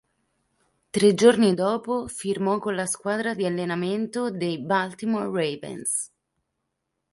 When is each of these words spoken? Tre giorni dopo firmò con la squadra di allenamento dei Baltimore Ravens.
Tre 0.89 1.13
giorni 1.13 1.53
dopo 1.53 2.07
firmò 2.07 2.57
con 2.57 2.73
la 2.73 2.87
squadra 2.87 3.35
di 3.35 3.45
allenamento 3.45 4.31
dei 4.31 4.57
Baltimore 4.59 5.25
Ravens. 5.25 6.11